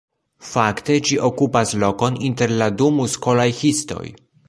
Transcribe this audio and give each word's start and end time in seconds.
Fakte 0.45 0.95
ĝi 1.09 1.19
okupas 1.27 1.75
lokon 1.85 2.19
inter 2.31 2.57
la 2.63 2.73
du 2.81 2.91
muskolaj 2.99 3.51
histoj. 3.65 4.05